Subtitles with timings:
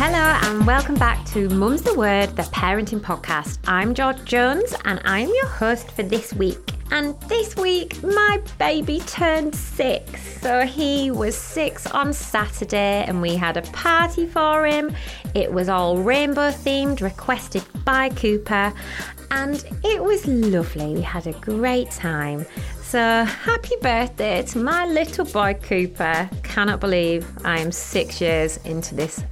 [0.00, 3.58] Hello and welcome back to Mum's the Word, the parenting podcast.
[3.66, 6.72] I'm George Jones and I'm your host for this week.
[6.92, 10.40] And this week, my baby turned six.
[10.40, 14.94] So he was six on Saturday, and we had a party for him.
[15.34, 18.72] It was all rainbow themed, requested by Cooper,
[19.32, 20.94] and it was lovely.
[20.94, 22.46] We had a great time.
[22.82, 26.30] So, happy birthday to my little boy Cooper.
[26.44, 29.22] Cannot believe I am six years into this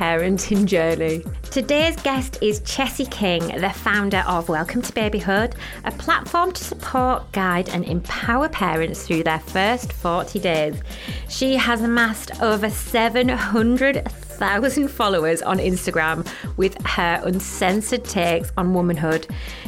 [0.00, 1.22] parenting journey.
[1.50, 7.30] Today's guest is Chessie King, the founder of Welcome to Babyhood, a platform to support,
[7.32, 10.80] guide, and empower parents through their first 40 days.
[11.28, 12.70] She has amassed over
[14.40, 19.26] 700,000 followers on Instagram with her uncensored takes on womanhood,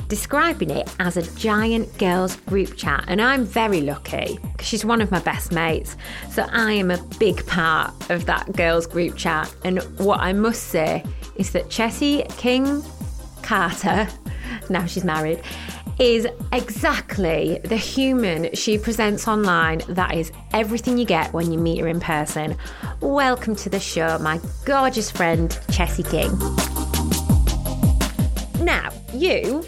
[0.08, 3.04] describing it as a giant girls group chat.
[3.06, 5.94] And I'm very lucky because she's one of my best mates.
[6.30, 9.54] So I am a big part of that girls group chat.
[9.62, 11.04] And what I must say
[11.36, 12.82] is that Chessie King
[13.42, 14.08] Carter,
[14.70, 15.42] now she's married,
[15.98, 19.82] is exactly the human she presents online.
[19.88, 22.56] That is everything you get when you meet her in person.
[23.00, 26.32] Welcome to the show, my gorgeous friend, Chessie King.
[28.64, 29.64] Now, you,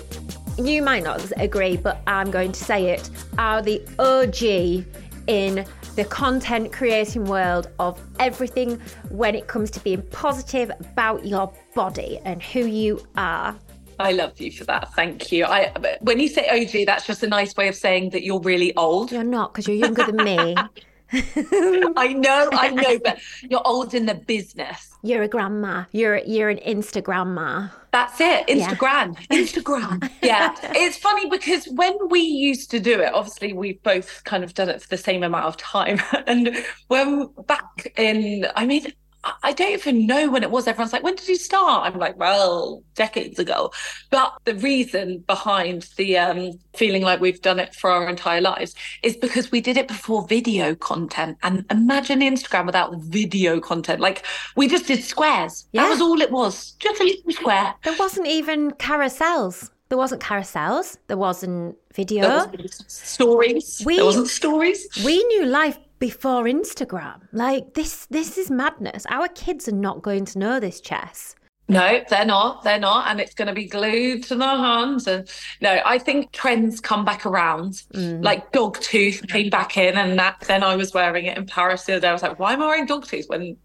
[0.58, 4.86] you might not agree, but I'm going to say it, are the OG
[5.26, 5.66] in
[5.96, 8.80] the content creating world of everything
[9.10, 13.56] when it comes to being positive about your body and who you are.
[13.98, 14.92] I love you for that.
[14.94, 15.44] Thank you.
[15.44, 18.74] I when you say OG, that's just a nice way of saying that you're really
[18.76, 19.12] old.
[19.12, 20.54] You're not because you're younger than me.
[21.12, 24.90] I know, I know, but you're old in the business.
[25.02, 25.84] You're a grandma.
[25.92, 27.70] You're you're an Instagramma.
[27.92, 28.48] That's it.
[28.48, 29.16] Instagram.
[29.30, 29.38] Yeah.
[29.38, 30.10] Instagram.
[30.22, 30.54] yeah.
[30.62, 34.68] It's funny because when we used to do it, obviously we've both kind of done
[34.68, 36.00] it for the same amount of time.
[36.26, 36.56] And
[36.88, 38.92] when back in I mean
[39.42, 40.66] I don't even know when it was.
[40.66, 41.86] Everyone's like, when did you start?
[41.86, 43.72] I'm like, well, decades ago.
[44.10, 48.74] But the reason behind the um, feeling like we've done it for our entire lives
[49.02, 51.38] is because we did it before video content.
[51.42, 54.00] And imagine Instagram without video content.
[54.00, 54.24] Like
[54.56, 55.66] we just did squares.
[55.72, 55.84] Yeah.
[55.84, 56.72] That was all it was.
[56.72, 57.74] Just a little square.
[57.84, 59.70] There wasn't even carousels.
[59.90, 60.96] There wasn't carousels.
[61.06, 62.22] There wasn't video.
[62.22, 63.82] There wasn't stories.
[63.84, 64.88] We, there wasn't stories.
[65.04, 67.20] We knew life before Instagram.
[67.32, 69.06] Like this this is madness.
[69.08, 71.34] Our kids are not going to know this chess.
[71.66, 72.62] No, they're not.
[72.62, 73.08] They're not.
[73.08, 75.06] And it's going to be glued to their hands.
[75.06, 75.26] And
[75.62, 77.82] no, I think trends come back around.
[77.94, 78.22] Mm.
[78.22, 81.84] Like dog tooth came back in, and that then I was wearing it in Paris
[81.84, 82.08] the other day.
[82.08, 83.56] I was like, why am I wearing dog tooth when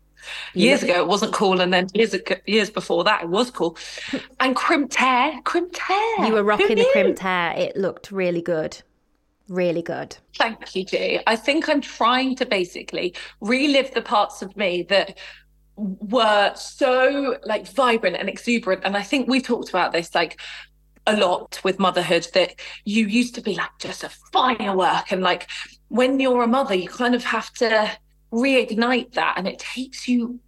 [0.54, 3.78] years ago it wasn't cool and then years ago, years before that it was cool
[4.42, 8.82] and crimped hair crimped hair you were rocking the crimped hair it looked really good
[9.50, 10.16] really good.
[10.38, 11.20] Thank you, G.
[11.28, 15.18] I think I'm trying to basically relive the parts of me that
[15.76, 18.82] were so like vibrant and exuberant.
[18.84, 20.40] And I think we've talked about this like
[21.08, 22.56] a lot with motherhood that
[22.86, 25.12] you used to be like just a firework.
[25.12, 25.50] And like
[25.88, 27.92] when you're a mother, you kind of have to
[28.32, 29.36] reignite that.
[29.38, 30.40] And it takes you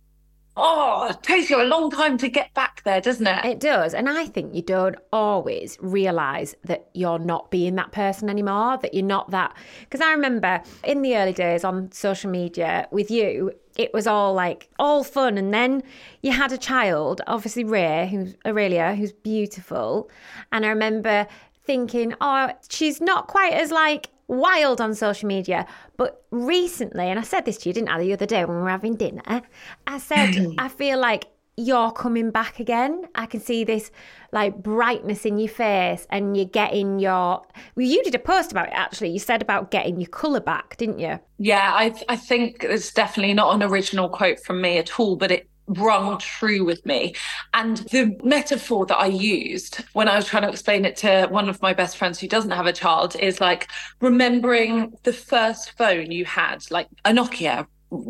[0.58, 3.46] oh, it takes you a long time to get back there, doesn't it?
[3.46, 3.94] It does.
[3.94, 8.94] And I think you don't always realize that you're not being that person anymore, that
[8.94, 9.56] you're not that.
[9.82, 14.34] Because I remember in the early days on social media with you, it was all
[14.34, 15.38] like all fun.
[15.38, 15.84] And then
[16.22, 20.10] you had a child, obviously Ray, who's Aurelia, who's beautiful.
[20.52, 21.28] And I remember
[21.64, 25.68] thinking, oh, she's not quite as like wild on social media.
[25.98, 28.64] But recently, and I said this to you, didn't I, the other day when we
[28.64, 29.42] were having dinner?
[29.86, 31.26] I said, I feel like
[31.58, 33.04] you're coming back again.
[33.14, 33.92] I can see this
[34.32, 37.44] like brightness in your face and you're getting your
[37.76, 39.10] well, you did a post about it actually.
[39.10, 41.20] You said about getting your colour back, didn't you?
[41.38, 45.30] Yeah, I I think it's definitely not an original quote from me at all, but
[45.32, 47.16] it rung true with me.
[47.54, 51.50] And the metaphor that I used when I was trying to explain it to one
[51.50, 53.70] of my best friends who doesn't have a child is like
[54.00, 57.68] remembering the first phone you had, like a Nokia,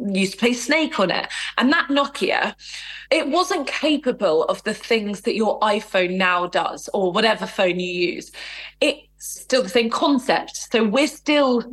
[0.08, 1.28] used to play Snake on it.
[1.58, 2.56] And that Nokia,
[3.10, 8.14] it wasn't capable of the things that your iPhone now does or whatever phone you
[8.14, 8.32] use.
[8.80, 10.72] It's still the same concept.
[10.72, 11.64] So we're still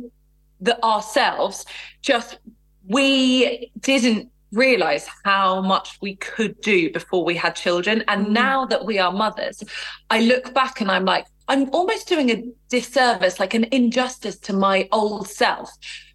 [0.61, 1.65] the ourselves,
[2.01, 2.39] just
[2.87, 8.03] we didn't realize how much we could do before we had children.
[8.07, 8.29] And mm.
[8.31, 9.63] now that we are mothers,
[10.09, 14.53] I look back and I'm like, I'm almost doing a disservice, like an injustice to
[14.53, 15.71] my old self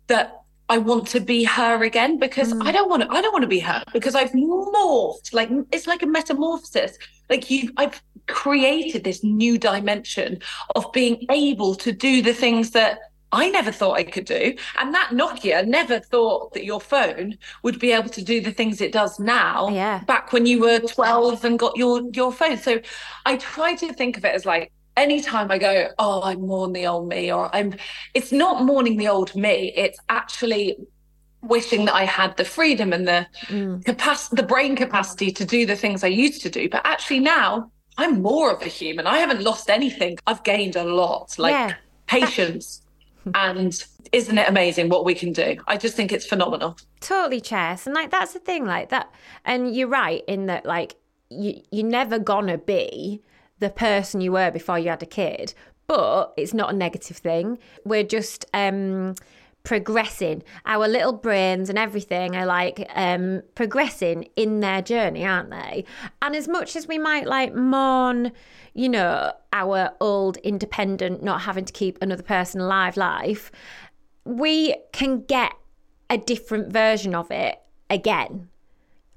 [0.06, 2.64] that I want to be her again because mm.
[2.66, 5.86] I don't want to I don't want to be her because I've morphed like it's
[5.86, 6.96] like a metamorphosis
[7.28, 10.40] like you I've created this new dimension
[10.74, 12.98] of being able to do the things that
[13.34, 14.54] I never thought I could do.
[14.78, 18.80] And that Nokia never thought that your phone would be able to do the things
[18.80, 19.68] it does now.
[19.68, 20.04] Yeah.
[20.04, 22.56] Back when you were 12 and got your your phone.
[22.58, 22.80] So
[23.26, 26.86] I try to think of it as like anytime I go, oh, I'm mourning the
[26.86, 27.74] old me, or I'm
[28.14, 30.76] it's not mourning the old me, it's actually
[31.42, 33.84] wishing that I had the freedom and the mm.
[33.84, 36.68] capacity, the brain capacity to do the things I used to do.
[36.68, 39.06] But actually now I'm more of a human.
[39.06, 40.18] I haven't lost anything.
[40.26, 41.74] I've gained a lot, like yeah.
[42.06, 42.83] patience
[43.34, 45.56] and isn't it amazing what we can do?
[45.66, 46.76] I just think it's phenomenal.
[47.00, 47.86] Totally, Chess.
[47.86, 49.12] And like that's the thing, like that.
[49.44, 50.96] And you're right in that, like
[51.30, 53.22] you you're never gonna be
[53.58, 55.54] the person you were before you had a kid,
[55.86, 57.58] but it's not a negative thing.
[57.84, 59.14] We're just um
[59.64, 60.42] progressing.
[60.66, 65.84] Our little brains and everything are like um, progressing in their journey, aren't they?
[66.22, 68.32] And as much as we might like mourn,
[68.74, 73.50] you know, our old independent, not having to keep another person alive life,
[74.24, 75.52] we can get
[76.10, 77.58] a different version of it
[77.88, 78.48] again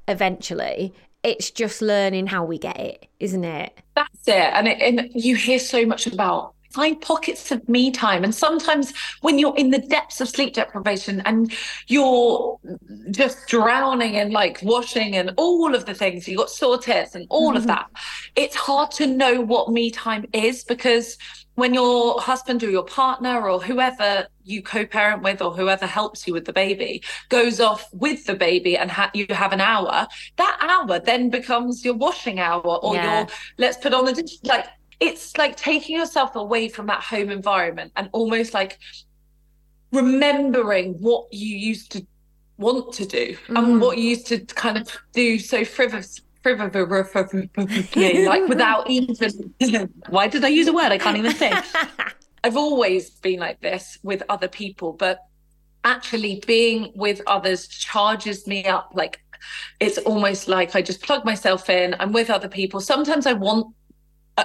[0.08, 0.94] eventually.
[1.24, 3.78] It's just learning how we get it, isn't it?
[3.96, 4.34] That's it.
[4.34, 8.24] And, it, and you hear so much about find pockets of me time.
[8.24, 11.54] And sometimes when you're in the depths of sleep deprivation and
[11.88, 12.60] you're
[13.12, 17.26] just drowning in like washing and all of the things, you got sore tits and
[17.30, 17.58] all mm-hmm.
[17.58, 17.90] of that,
[18.36, 21.18] it's hard to know what me time is because
[21.58, 26.34] when your husband or your partner or whoever you co-parent with or whoever helps you
[26.34, 30.58] with the baby goes off with the baby and ha- you have an hour that
[30.62, 33.22] hour then becomes your washing hour or yeah.
[33.22, 33.28] your
[33.58, 34.68] let's put on the dish like
[35.00, 38.80] it's like taking yourself away from that home environment and almost like
[39.92, 42.06] remembering what you used to
[42.58, 43.58] want to do mm.
[43.58, 46.22] and what you used to kind of do so frivolous
[48.26, 49.16] like without even
[50.10, 51.56] why did I use a word I can't even think
[52.44, 55.20] I've always been like this with other people but
[55.84, 59.22] actually being with others charges me up like
[59.80, 63.74] it's almost like I just plug myself in I'm with other people sometimes I want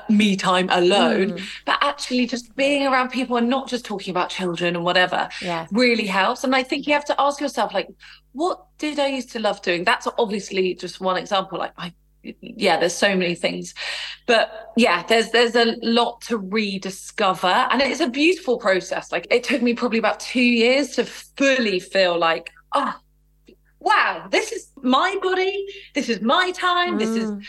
[0.09, 1.45] me time alone mm.
[1.65, 5.67] but actually just being around people and not just talking about children and whatever yeah.
[5.71, 7.89] really helps and i think you have to ask yourself like
[8.33, 11.93] what did i used to love doing that's obviously just one example like i
[12.41, 13.75] yeah there's so many things
[14.27, 19.43] but yeah there's there's a lot to rediscover and it's a beautiful process like it
[19.43, 22.95] took me probably about two years to fully feel like oh
[23.81, 26.99] wow this is my body this is my time mm.
[27.01, 27.45] this is mm.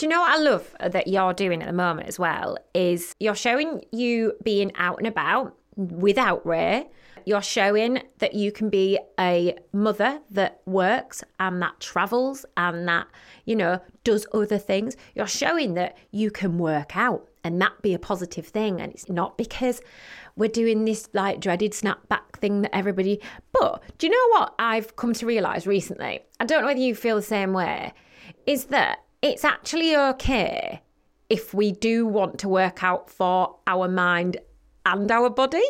[0.00, 2.56] Do you know what I love uh, that you're doing at the moment as well?
[2.72, 6.88] Is you're showing you being out and about without Ray.
[7.26, 13.08] You're showing that you can be a mother that works and that travels and that,
[13.44, 14.96] you know, does other things.
[15.14, 18.80] You're showing that you can work out and that be a positive thing.
[18.80, 19.82] And it's not because
[20.34, 23.20] we're doing this like dreaded snapback thing that everybody.
[23.52, 26.24] But do you know what I've come to realize recently?
[26.40, 27.92] I don't know whether you feel the same way.
[28.46, 30.80] Is that it's actually okay
[31.28, 34.36] if we do want to work out for our mind
[34.86, 35.62] and our body.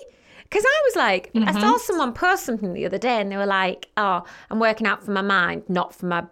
[0.44, 1.48] Because I was like, mm-hmm.
[1.48, 1.78] I saw mm-hmm.
[1.78, 5.12] someone post something the other day and they were like, oh, I'm working out for
[5.12, 6.24] my mind, not for my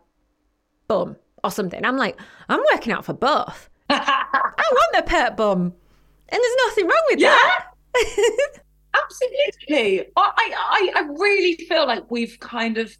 [0.89, 1.85] bum or something.
[1.85, 3.69] I'm like, I'm working out for both.
[3.91, 5.73] I want the pert bum.
[6.31, 7.29] And there's nothing wrong with yeah.
[7.29, 7.67] that.
[9.05, 10.11] Absolutely.
[10.17, 12.97] I, I, I really feel like we've kind of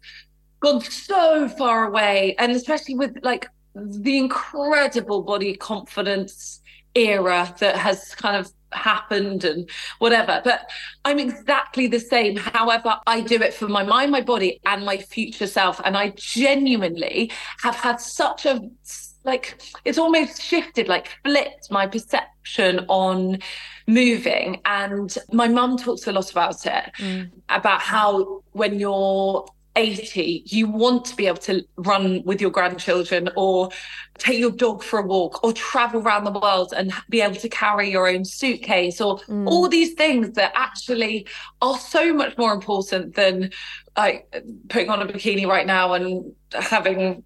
[0.61, 2.35] gone so far away.
[2.39, 3.47] And especially with like
[3.85, 6.61] the incredible body confidence
[6.95, 9.69] era that has kind of happened and
[9.99, 10.41] whatever.
[10.43, 10.69] But
[11.05, 12.35] I'm exactly the same.
[12.35, 15.81] However, I do it for my mind, my body, and my future self.
[15.83, 17.31] And I genuinely
[17.61, 18.61] have had such a
[19.25, 23.39] like it's almost shifted, like flipped my perception on
[23.87, 24.61] moving.
[24.65, 27.29] And my mum talks a lot about it, mm.
[27.49, 29.45] about how when you're
[29.79, 33.69] 80, you want to be able to run with your grandchildren or
[34.17, 37.47] take your dog for a walk or travel around the world and be able to
[37.47, 39.47] carry your own suitcase or mm.
[39.47, 41.25] all these things that actually
[41.61, 43.51] are so much more important than
[43.95, 44.29] like
[44.67, 47.23] putting on a bikini right now and having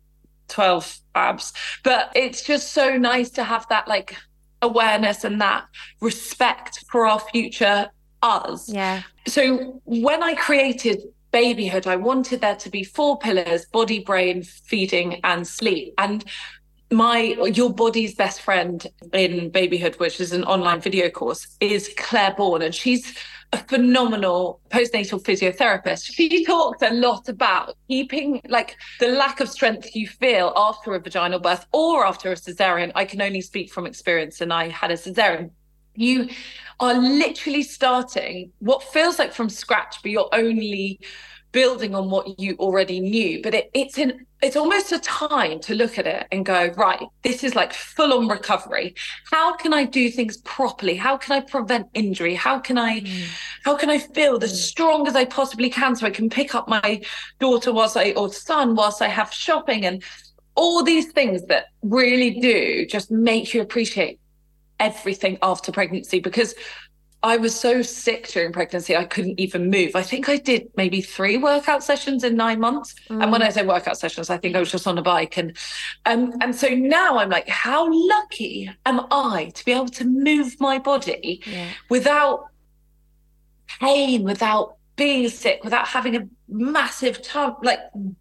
[0.50, 1.54] 12 abs.
[1.84, 4.16] But it's just so nice to have that like
[4.62, 5.66] awareness and that
[6.02, 7.90] respect for our future
[8.22, 8.70] us.
[8.70, 9.02] Yeah.
[9.28, 11.02] So when I created
[11.34, 15.94] babyhood, I wanted there to be four pillars body, brain, feeding, and sleep.
[15.98, 16.24] And
[16.92, 17.20] my
[17.54, 22.62] your body's best friend in babyhood which is an online video course is Clare Bourne
[22.62, 23.18] and she's
[23.52, 29.96] a phenomenal postnatal physiotherapist she talks a lot about keeping like the lack of strength
[29.96, 33.88] you feel after a vaginal birth or after a cesarean i can only speak from
[33.88, 35.50] experience and i had a cesarean
[35.96, 36.30] you
[36.80, 41.00] are literally starting what feels like from scratch, but you're only
[41.54, 43.42] building on what you already knew.
[43.42, 47.02] But it, it's in it's almost a time to look at it and go, right,
[47.22, 48.94] this is like full on recovery.
[49.32, 50.96] How can I do things properly?
[50.96, 52.36] How can I prevent injury?
[52.36, 53.26] How can I mm.
[53.64, 56.68] how can I feel as strong as I possibly can so I can pick up
[56.68, 57.02] my
[57.40, 60.04] daughter whilst I or son whilst I have shopping and
[60.56, 64.20] all these things that really do just make you appreciate
[64.80, 66.56] everything after pregnancy because
[67.24, 69.96] I was so sick during pregnancy, I couldn't even move.
[69.96, 72.96] I think I did maybe three workout sessions in nine months.
[73.10, 73.24] Mm.
[73.24, 73.46] And when mm.
[73.46, 75.38] I say workout sessions, I think I was just on a bike.
[75.38, 75.56] And
[76.06, 80.60] um, and so now I'm like, how lucky am I to be able to move
[80.60, 81.70] my body yeah.
[81.90, 82.48] without
[83.80, 87.80] pain, without being sick without having a massive t- like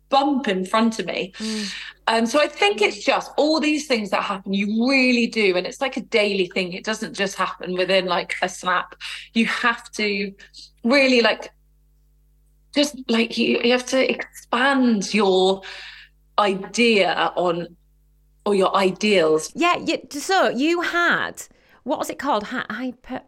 [0.08, 1.32] bump in front of me.
[1.38, 1.74] Mm.
[2.06, 4.54] Um, so I think it's just all these things that happen.
[4.54, 6.72] You really do, and it's like a daily thing.
[6.72, 8.96] It doesn't just happen within like a snap.
[9.34, 10.32] You have to
[10.84, 11.50] really like
[12.74, 15.62] just like you, you have to expand your
[16.38, 17.76] idea on
[18.44, 19.52] or your ideals.
[19.54, 19.76] Yeah.
[19.76, 21.42] You, so you had
[21.84, 22.44] what was it called?
[22.44, 23.20] Hyper.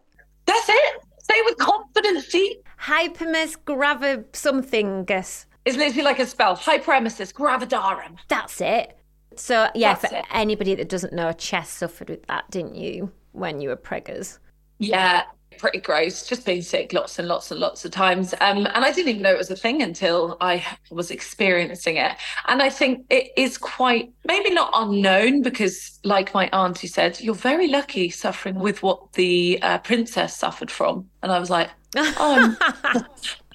[0.47, 1.04] That's it.
[1.31, 2.59] Say with confidence, G.
[2.81, 5.05] Hypermus gravi something.
[5.09, 6.57] It's literally like a spell.
[6.57, 8.19] Hyperemesis gravidarum.
[8.29, 8.99] That's it.
[9.37, 10.25] So yeah, That's for it.
[10.33, 14.39] anybody that doesn't know, Chess suffered with that, didn't you, when you were preggers?
[14.79, 15.23] Yeah,
[15.59, 16.27] pretty gross.
[16.27, 18.35] Just being sick lots and lots and lots of times.
[18.41, 22.13] Um, and I didn't even know it was a thing until I was experiencing it.
[22.49, 27.35] And I think it is quite maybe not unknown because, like my auntie said, you're
[27.35, 31.09] very lucky suffering with what the uh, princess suffered from.
[31.23, 32.57] And I was like, oh,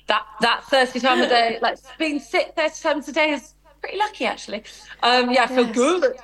[0.08, 3.98] that that 30 times a day, like being sick 30 times a day is pretty
[3.98, 4.64] lucky actually.
[5.04, 5.76] Um, yeah, I feel yes.
[5.76, 6.16] good.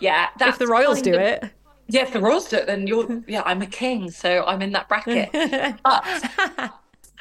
[0.00, 1.44] Yeah, if the royals do of, it.
[1.90, 4.72] Yeah, if the royals do it, then you're yeah, I'm a king, so I'm in
[4.72, 5.30] that bracket.
[5.84, 6.04] but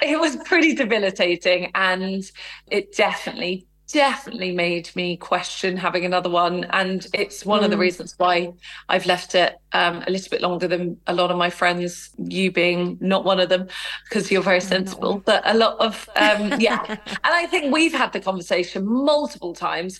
[0.01, 2.29] it was pretty debilitating and
[2.67, 6.63] it definitely definitely made me question having another one.
[6.65, 7.65] And it's one mm.
[7.65, 7.81] of the mm.
[7.81, 8.53] reasons why
[8.87, 12.51] I've left it um, a little bit longer than a lot of my friends, you
[12.51, 13.67] being not one of them,
[14.03, 15.15] because you're very sensible.
[15.15, 15.23] No.
[15.25, 16.83] But a lot of, um, yeah.
[16.87, 19.99] and I think we've had the conversation multiple times,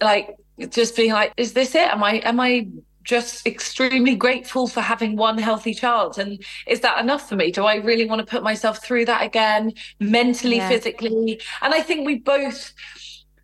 [0.00, 0.36] like
[0.70, 1.88] just being like, is this it?
[1.88, 2.68] Am I, am I
[3.08, 6.18] just extremely grateful for having one healthy child.
[6.18, 7.50] And is that enough for me?
[7.50, 10.68] Do I really want to put myself through that again, mentally, yeah.
[10.68, 11.40] physically?
[11.62, 12.74] And I think we both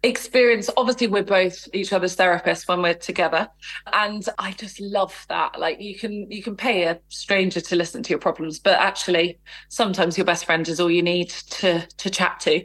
[0.03, 3.49] experience obviously we're both each other's therapists when we're together
[3.95, 8.03] and i just love that like you can you can pay a stranger to listen
[8.03, 9.39] to your problems but actually
[9.71, 12.63] sometimes your best friend is all you need to to chat to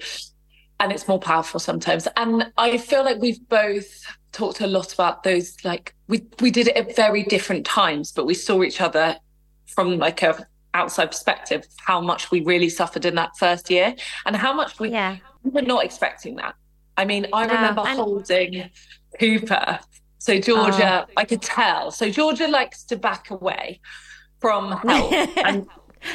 [0.82, 3.88] and it's more powerful sometimes and i feel like we've both
[4.31, 8.25] talked a lot about those like we we did it at very different times but
[8.25, 9.15] we saw each other
[9.67, 10.45] from like a
[10.75, 13.95] outside perspective how much we really suffered in that first year
[14.25, 15.17] and how much we yeah.
[15.43, 16.53] were not expecting that
[17.00, 18.69] I mean, I no, remember and- holding
[19.17, 19.79] Cooper.
[20.17, 21.13] So Georgia, oh.
[21.15, 21.91] I could tell.
[21.91, 23.79] So Georgia likes to back away
[24.41, 25.13] from help.
[25.13, 25.65] and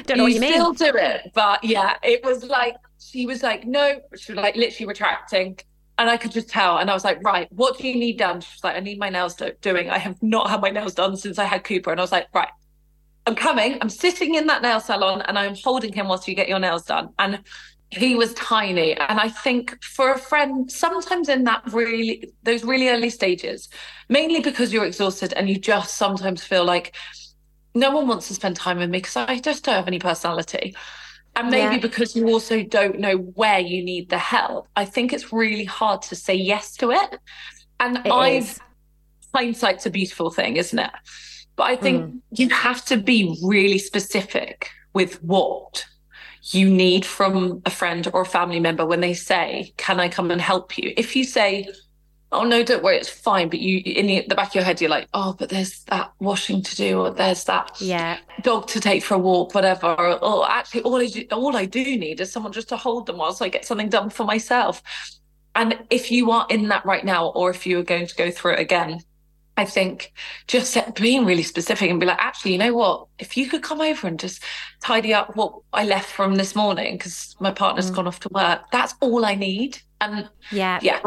[0.04, 0.52] Don't know what you mean.
[0.52, 4.56] Still do it, but yeah, it was like she was like, no, she was like
[4.56, 5.59] literally retracting.
[5.99, 6.79] And I could just tell.
[6.79, 8.41] And I was like, right, what do you need done?
[8.41, 9.91] She's like, I need my nails do- doing.
[9.91, 11.91] I have not had my nails done since I had Cooper.
[11.93, 12.49] And I was like, right,
[13.27, 13.79] I'm coming.
[13.81, 16.85] I'm sitting in that nail salon and I'm holding him whilst you get your nails
[16.85, 17.11] done.
[17.19, 17.41] And
[17.91, 22.89] he was tiny and i think for a friend sometimes in that really those really
[22.89, 23.69] early stages
[24.09, 26.97] mainly because you're exhausted and you just sometimes feel like
[27.75, 30.77] no one wants to spend time with me because I just don't have any personality.
[31.37, 31.81] And maybe yeah.
[31.81, 36.03] because you also don't know where you need the help, I think it's really hard
[36.03, 37.19] to say yes to it.
[37.81, 38.61] And it I've is.
[39.35, 40.91] hindsight's a beautiful thing, isn't it?
[41.57, 42.21] But I think mm.
[42.33, 45.85] you have to be really specific with what
[46.50, 50.31] you need from a friend or a family member when they say, Can I come
[50.31, 50.93] and help you?
[50.97, 51.69] If you say,
[52.35, 53.49] Oh no, don't worry, it's fine.
[53.49, 56.12] But you in the, the back of your head, you're like, Oh, but there's that
[56.19, 58.19] washing to do, or there's that yeah.
[58.43, 59.87] dog to take for a walk, whatever.
[59.87, 63.07] Or, or actually all I do, all I do need is someone just to hold
[63.07, 64.83] them whilst I get something done for myself.
[65.55, 68.31] And if you are in that right now, or if you are going to go
[68.31, 69.00] through it again,
[69.57, 70.13] I think
[70.49, 73.07] just being really specific and be like, actually, you know what?
[73.19, 74.43] If you could come over and just
[74.83, 77.95] tidy up what I left from this morning because my partner's mm.
[77.95, 79.79] gone off to work, that's all I need.
[80.01, 81.01] And yeah, yeah.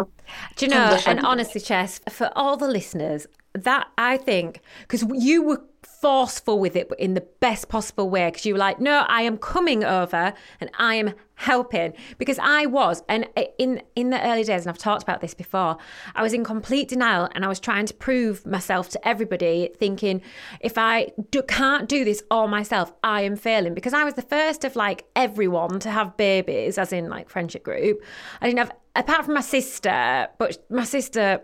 [0.55, 0.97] Do you know?
[1.05, 5.61] And honestly, Chess, for all the listeners, that I think because you were
[6.01, 9.23] forceful with it but in the best possible way because you were like, no, I
[9.23, 11.93] am coming over and I am helping.
[12.17, 13.27] Because I was and
[13.57, 15.77] in in the early days and I've talked about this before
[16.15, 20.21] I was in complete denial and I was trying to prove myself to everybody thinking
[20.59, 23.73] if I do, can't do this all myself I am failing.
[23.73, 27.63] Because I was the first of like everyone to have babies as in like friendship
[27.63, 28.03] group.
[28.41, 31.41] I didn't have apart from my sister but my sister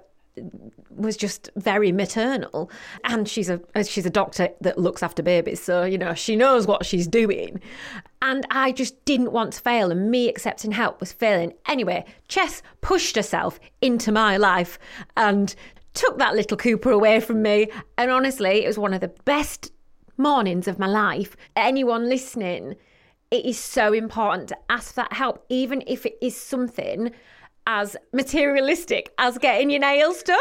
[0.95, 2.69] was just very maternal.
[3.03, 6.35] And she's a uh, she's a doctor that looks after babies so you know she
[6.35, 7.61] knows what she's doing.
[8.21, 11.53] And I just didn't want to fail and me accepting help was failing.
[11.67, 14.79] Anyway Chess pushed herself into my life
[15.17, 15.55] and
[15.93, 17.67] took that little Cooper away from me.
[17.97, 19.71] And honestly it was one of the best
[20.17, 21.35] mornings of my life.
[21.55, 22.75] Anyone listening
[23.33, 27.11] it is so important to ask that help even if it is something
[27.67, 30.37] as materialistic as getting your nails done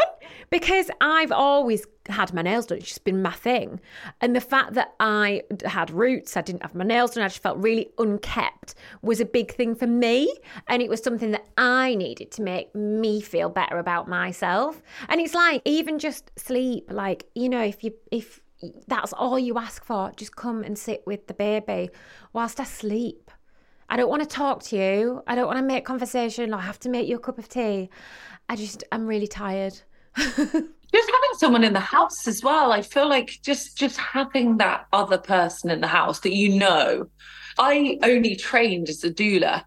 [0.49, 2.79] because I've always had my nails done.
[2.79, 3.79] It's just been my thing.
[4.21, 7.41] And the fact that I had roots, I didn't have my nails done, I just
[7.41, 10.33] felt really unkept was a big thing for me.
[10.67, 14.81] And it was something that I needed to make me feel better about myself.
[15.07, 18.41] And it's like even just sleep, like, you know, if you if
[18.87, 21.89] that's all you ask for, just come and sit with the baby
[22.31, 23.22] whilst I sleep
[23.93, 25.21] I don't want to talk to you.
[25.27, 26.51] I don't want to make conversation.
[26.51, 27.91] I have to make you a cup of tea.
[28.49, 29.79] I just, I'm really tired.
[30.17, 32.71] just having someone in the house as well.
[32.71, 37.07] I feel like just just having that other person in the house that you know.
[37.59, 39.63] I only trained as a doula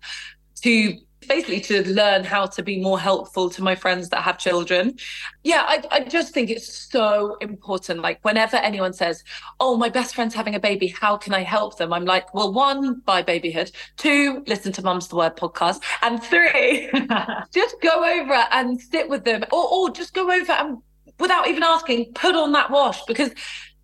[0.62, 4.96] to basically to learn how to be more helpful to my friends that have children.
[5.44, 8.00] Yeah, I, I just think it's so important.
[8.00, 9.22] Like, whenever anyone says,
[9.60, 11.92] Oh, my best friend's having a baby, how can I help them?
[11.92, 16.90] I'm like, Well, one, buy babyhood, two, listen to Mum's the Word podcast, and three,
[17.52, 20.78] just go over and sit with them, or, or just go over and
[21.18, 23.30] without even asking, put on that wash because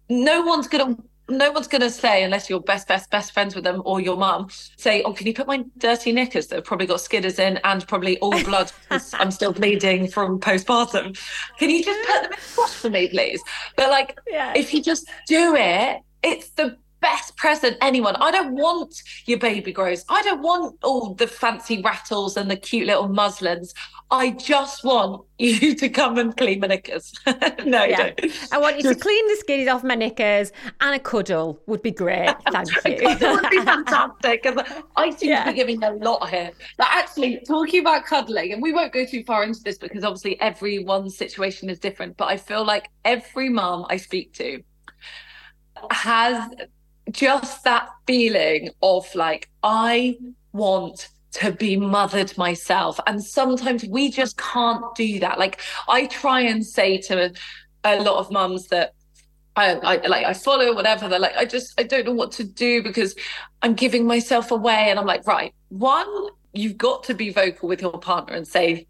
[0.09, 1.03] no one's going to
[1.39, 4.17] no one's going to say, unless you're best, best, best friends with them or your
[4.17, 7.59] mum, say, Oh, can you put my dirty knickers that have probably got skidders in
[7.65, 11.19] and probably all blood because I'm still bleeding from postpartum?
[11.59, 13.43] Can you just put them in the wash for me, please?
[13.77, 14.53] But like, yeah.
[14.55, 18.17] if you just do it, it's the best present anyone.
[18.17, 20.05] I don't want your baby grows.
[20.09, 23.75] I don't want all the fancy rattles and the cute little muslins.
[24.11, 27.13] I just want you to come and clean my knickers.
[27.65, 28.13] no, yeah.
[28.53, 31.91] I want you to clean the skiddies off my knickers and a cuddle would be
[31.91, 32.35] great.
[32.53, 33.17] Thank you.
[33.17, 34.63] That would be fantastic because
[34.97, 35.45] I seem yeah.
[35.45, 36.53] to be giving a lot here.
[36.79, 40.41] But actually, talking about cuddling, and we won't go too far into this because obviously
[40.41, 42.17] everyone's situation is different.
[42.17, 44.63] But I feel like every mum I speak to
[45.91, 46.51] has
[47.13, 50.17] just that feeling of like, I
[50.53, 52.99] want to be mothered myself.
[53.07, 55.39] And sometimes we just can't do that.
[55.39, 57.33] Like, I try and say to
[57.85, 58.95] a lot of mums that
[59.55, 62.45] I, I, like I follow whatever they're like I just I don't know what to
[62.45, 63.15] do because
[63.61, 67.83] I'm giving myself away and I'm like right one you've got to be vocal with
[67.83, 68.87] your partner and say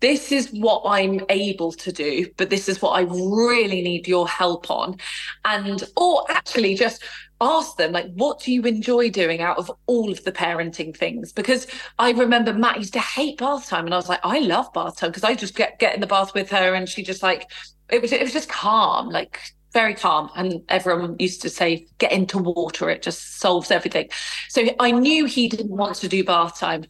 [0.00, 4.28] this is what I'm able to do but this is what I really need your
[4.28, 4.96] help on
[5.44, 7.04] and or actually just
[7.40, 11.32] ask them like what do you enjoy doing out of all of the parenting things?
[11.32, 11.66] Because
[11.98, 14.96] i remember matt used to hate bath time and i was like i love bath
[14.96, 17.50] time because i just get get in the bath with her and she just like
[17.90, 19.40] it was it was just calm like
[19.72, 20.30] very calm.
[20.34, 24.08] And everyone used to say get into water it just solves everything.
[24.48, 26.84] So i knew he didn't want to do bath time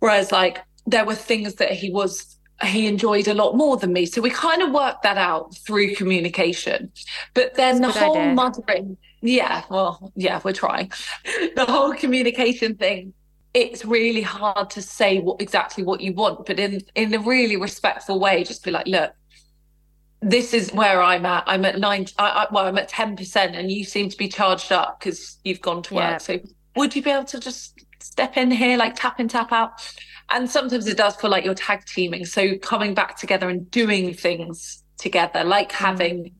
[0.00, 4.06] whereas like there were things that he was he enjoyed a lot more than me.
[4.06, 6.90] So we kind of worked that out through communication.
[7.34, 8.34] But then That's the whole idea.
[8.34, 10.92] mothering yeah, well, yeah, we're trying.
[11.54, 13.14] The whole communication thing,
[13.54, 17.56] it's really hard to say what exactly what you want, but in in a really
[17.56, 19.12] respectful way, just be like, look,
[20.20, 21.44] this is where I'm at.
[21.46, 22.06] I'm at nine.
[22.18, 25.38] I, I, well, I'm at ten percent, and you seem to be charged up because
[25.44, 26.02] you've gone to work.
[26.02, 26.18] Yeah.
[26.18, 26.38] So,
[26.76, 29.72] would you be able to just step in here, like tap in, tap out?
[30.30, 32.24] And sometimes it does feel like you're tag teaming.
[32.24, 35.76] So coming back together and doing things together, like mm.
[35.76, 36.32] having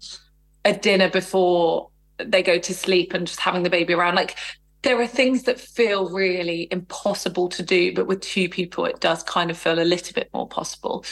[0.64, 4.36] a dinner before they go to sleep and just having the baby around, like
[4.82, 9.22] there are things that feel really impossible to do, but with two people, it does
[9.22, 11.04] kind of feel a little bit more possible.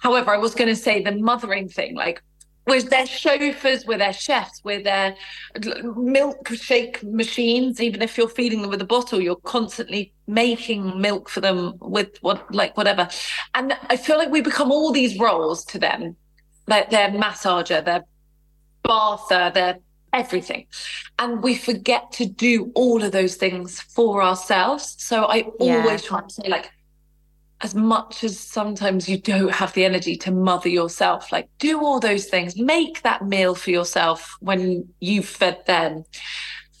[0.00, 2.22] However, I was going to say the mothering thing, like
[2.66, 5.14] with their chauffeurs, with their chefs, with their
[5.56, 7.80] milkshake machines.
[7.80, 12.16] Even if you're feeding them with a bottle, you're constantly making milk for them with
[12.20, 13.08] what, like whatever.
[13.54, 16.16] And I feel like we become all these roles to them,
[16.66, 18.04] like their massager, their
[18.82, 19.78] bather, their
[20.12, 20.66] everything.
[21.18, 24.96] And we forget to do all of those things for ourselves.
[24.98, 25.82] So I yeah.
[25.82, 26.70] always try to say, like,
[27.62, 32.00] as much as sometimes you don't have the energy to mother yourself, like do all
[32.00, 36.04] those things, make that meal for yourself when you've fed them.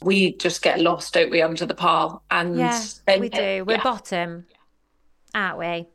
[0.02, 2.22] We just get lost, don't we, under the pile?
[2.30, 3.64] And yeah, then, we do.
[3.66, 3.82] We're yeah.
[3.82, 4.46] bottom,
[5.34, 5.86] aren't we?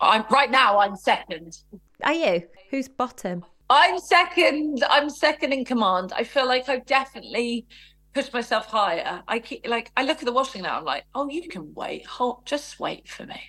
[0.00, 0.78] I'm right now.
[0.78, 1.58] I'm second.
[2.02, 2.44] Are you?
[2.70, 3.44] Who's bottom?
[3.68, 4.84] I'm second.
[4.88, 6.12] I'm second in command.
[6.14, 7.66] I feel like I've definitely
[8.14, 9.22] pushed myself higher.
[9.28, 10.78] I keep like I look at the washing now.
[10.78, 12.06] I'm like, oh, you can wait.
[12.06, 13.40] Hold, just wait for me.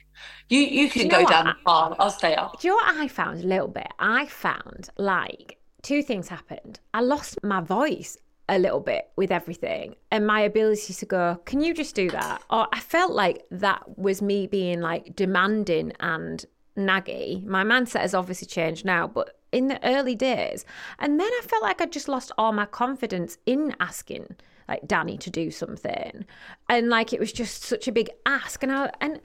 [0.50, 1.96] You you can you go down the path.
[2.00, 2.60] I'll stay up.
[2.60, 3.88] Do you know what I found a little bit?
[4.00, 6.80] I found like two things happened.
[6.94, 8.18] I lost my voice
[8.50, 12.42] a little bit with everything and my ability to go, can you just do that?
[12.50, 16.44] Or I felt like that was me being like demanding and
[16.78, 17.44] naggy.
[17.46, 20.66] My mindset has obviously changed now, but in the early days,
[21.00, 24.36] and then I felt like I just lost all my confidence in asking
[24.68, 26.26] like Danny to do something.
[26.70, 28.64] And like it was just such a big ask.
[28.64, 29.20] And I and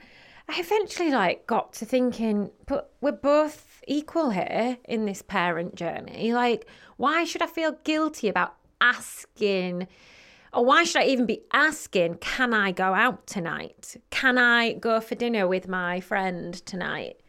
[0.49, 6.33] I eventually like got to thinking, but we're both equal here in this parent journey.
[6.33, 9.87] Like, why should I feel guilty about asking?
[10.53, 13.95] Or why should I even be asking, can I go out tonight?
[14.11, 17.19] Can I go for dinner with my friend tonight?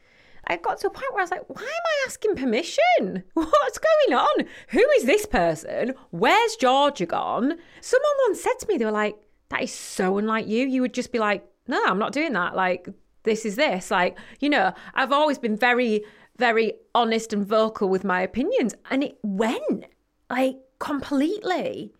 [0.47, 3.25] I got to a point where I was like, why am I asking permission?
[3.35, 4.47] What's going on?
[4.69, 5.95] Who is this person?
[6.11, 7.55] Where's Georgia gone?
[7.81, 9.17] Someone once said to me, they were like,
[9.51, 10.67] that is so unlike you.
[10.67, 12.55] You would just be like, no, I'm not doing that.
[12.55, 12.89] Like,
[13.23, 13.91] this is this.
[13.91, 16.05] Like, you know, I've always been very,
[16.39, 18.75] very honest and vocal with my opinions.
[18.91, 19.85] And it went
[20.31, 21.93] like completely.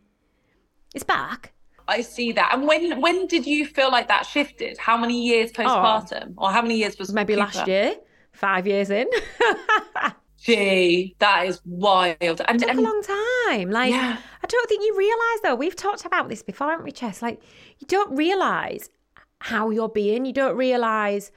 [0.95, 1.53] It's back.
[1.87, 2.51] I see that.
[2.55, 4.79] And when when did you feel like that shifted?
[4.79, 5.63] How many years oh.
[5.63, 7.95] postpartum, oh, or how many years was maybe last year?
[8.35, 9.09] Five years in.
[10.39, 12.19] Gee, that is wild.
[12.21, 13.71] And, it took and, a long time.
[13.71, 14.19] Like, yeah.
[14.43, 15.55] I don't think you realise though.
[15.55, 17.23] We've talked about this before, haven't we, Chess?
[17.23, 17.41] Like,
[17.79, 18.91] you don't realise
[19.39, 20.27] how you're being.
[20.27, 21.31] You don't realise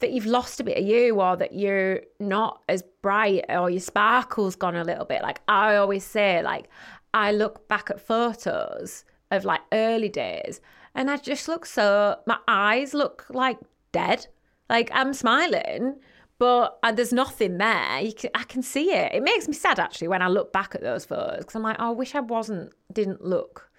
[0.00, 3.80] that you've lost a bit of you or that you're not as bright or your
[3.80, 5.22] sparkle's gone a little bit.
[5.22, 6.68] Like I always say, like
[7.14, 10.60] I look back at photos of like early days
[10.94, 13.58] and I just look so my eyes look like
[13.92, 14.26] dead.
[14.68, 15.96] Like I'm smiling,
[16.40, 18.00] but uh, there's nothing there.
[18.16, 19.12] Can, I can see it.
[19.12, 21.76] It makes me sad actually when I look back at those photos because I'm like,
[21.78, 23.70] oh, I wish I wasn't, didn't look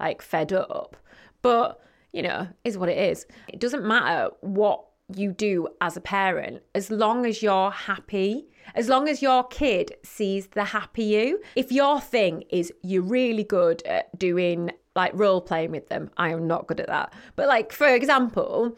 [0.00, 0.96] like fed up.
[1.42, 1.80] But
[2.12, 3.24] you know, is what it is.
[3.46, 8.48] It doesn't matter what you do as a parent as long as you're happy.
[8.74, 11.40] As long as your kid sees the happy you.
[11.54, 16.30] If your thing is you're really good at doing like role playing with them, I
[16.30, 17.12] am not good at that.
[17.36, 18.76] But like for example,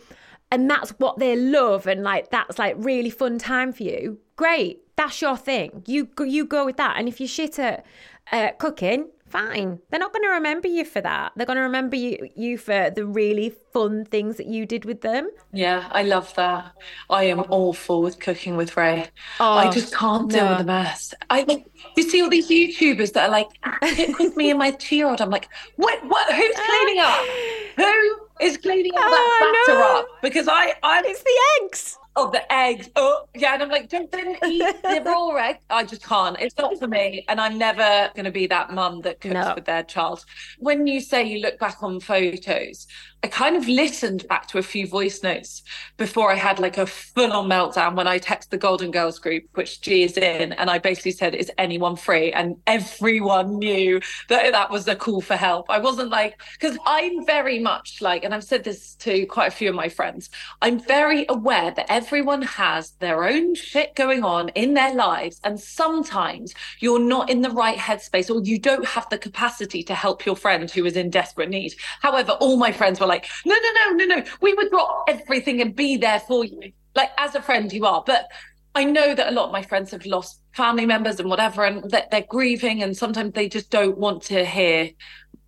[0.51, 4.83] and that's what they love and like that's like really fun time for you great
[5.01, 5.83] that's your thing.
[5.87, 7.87] You you go with that and if you're shit at
[8.33, 9.79] uh, cooking fine.
[9.89, 11.33] They're not going to remember you for that.
[11.37, 15.01] They're going to remember you you for the really fun things that you did with
[15.01, 15.31] them.
[15.53, 16.73] Yeah i love that.
[17.09, 19.07] I am awful with cooking with ray.
[19.39, 20.51] Oh, i just can't deal no.
[20.51, 21.15] with the mess.
[21.31, 21.65] I
[21.97, 23.49] you see all these youtubers that are like
[23.97, 25.23] cook with me and my two-year-old.
[25.23, 27.25] I'm like what what who's cleaning up?
[27.77, 31.99] Who is cleaning all oh, that oh, batter up because I, I, it's the eggs.
[32.23, 32.91] Oh, the eggs.
[32.97, 33.55] Oh, yeah.
[33.55, 35.57] And I'm like, don't then eat the raw egg.
[35.71, 36.37] I just can't.
[36.39, 37.25] It's not for me.
[37.29, 39.55] And I'm never going to be that mum that cooks no.
[39.55, 40.25] with their child.
[40.59, 42.87] When you say you look back on photos,
[43.23, 45.63] I kind of listened back to a few voice notes
[45.99, 49.45] before I had like a full on meltdown when I texted the Golden Girls group,
[49.55, 50.53] which G is in.
[50.55, 52.33] And I basically said, Is anyone free?
[52.33, 55.67] And everyone knew that that was a call for help.
[55.69, 59.51] I wasn't like, because I'm very much like, and I've said this to quite a
[59.51, 60.31] few of my friends,
[60.63, 65.41] I'm very aware that everyone has their own shit going on in their lives.
[65.45, 69.95] And sometimes you're not in the right headspace or you don't have the capacity to
[69.95, 71.73] help your friend who is in desperate need.
[72.03, 74.25] However, all my friends were like, no, no, no, no, no.
[74.41, 76.73] We would drop everything and be there for you.
[76.97, 78.03] Like as a friend, you are.
[78.05, 78.27] But
[78.75, 81.89] I know that a lot of my friends have lost family members and whatever, and
[81.93, 84.91] that they're grieving, and sometimes they just don't want to hear.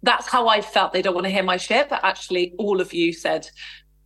[0.05, 0.93] That's how I felt.
[0.93, 3.49] They don't want to hear my shit, but actually, all of you said,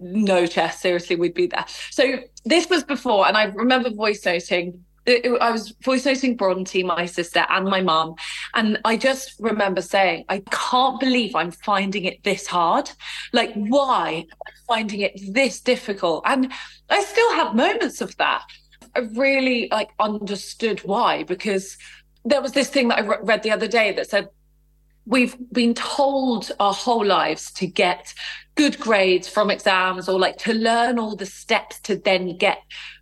[0.00, 4.85] "No, Chess, seriously, we'd be there." So this was before, and I remember voice noting.
[5.09, 8.16] Uh, uh, I was voice noting Bronte, my sister, and my mum.
[8.54, 12.90] And I just remember saying, I can't believe I'm finding it this hard.
[13.32, 16.24] Like, why am I finding it this difficult?
[16.26, 16.52] And
[16.90, 18.42] I still have moments of that.
[18.96, 21.76] I really like understood why because
[22.24, 24.28] there was this thing that I re- read the other day that said
[25.07, 28.12] we've been told our whole lives to get
[28.57, 32.59] good grades from exams or like to learn all the steps to then get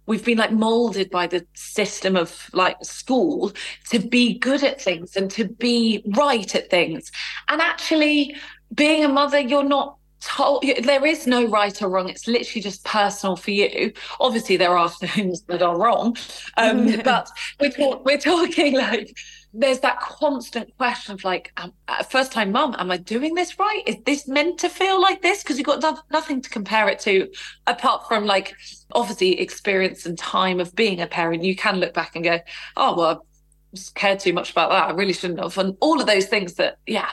[0.07, 3.53] we've been like molded by the system of like school
[3.91, 7.11] to be good at things and to be right at things.
[7.49, 8.37] And actually
[8.75, 12.09] being a mother you're not told there is no right or wrong.
[12.09, 13.93] It's literally just personal for you.
[14.21, 16.17] Obviously there are things that are wrong
[16.57, 19.17] um, but we're, we're talking like
[19.55, 21.73] there's that constant question of like um,
[22.09, 23.83] first time mum am i doing this right?
[23.87, 25.43] Is this meant to feel like this?
[25.43, 27.31] Because you've got no- nothing to compare it to
[27.67, 28.55] apart from like
[28.93, 31.45] obviously experience and time of being a parent.
[31.45, 32.41] You can look back and go
[32.77, 33.27] oh well
[33.75, 34.89] I cared too much about that.
[34.89, 37.11] I really shouldn't have and all of those things that yeah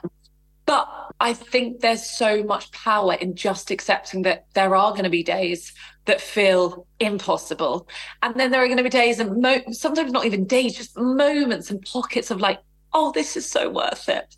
[0.71, 5.09] but I think there's so much power in just accepting that there are going to
[5.09, 5.73] be days
[6.05, 7.89] that feel impossible.
[8.23, 10.97] And then there are going to be days and mo- sometimes not even days, just
[10.97, 12.59] moments and pockets of like,
[12.93, 14.33] oh, this is so worth it.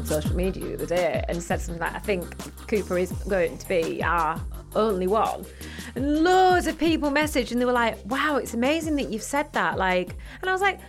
[0.00, 2.26] On social media the other day and said something like, I think
[2.66, 4.40] Cooper is going to be our
[4.74, 5.44] only one.
[5.94, 9.52] And loads of people messaged and they were like, wow, it's amazing that you've said
[9.52, 9.78] that.
[9.78, 10.80] Like, and I was like,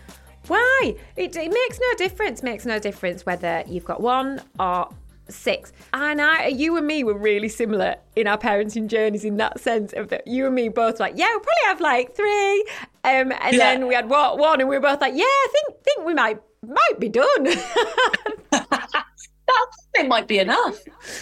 [0.48, 0.94] why?
[1.16, 2.42] It, it makes no difference.
[2.42, 4.88] Makes no difference whether you've got one or
[5.28, 5.72] six.
[5.92, 9.92] And I, you and me were really similar in our parenting journeys in that sense
[9.92, 12.60] of that you and me both like, yeah, we'll probably have like three.
[13.04, 13.74] Um, and Yeah.
[13.74, 16.14] then we had one, one and we were both like, yeah, I think think we
[16.14, 17.44] might might be done.
[18.50, 20.78] That's it might be enough.